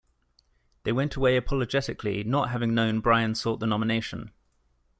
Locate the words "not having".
2.23-2.73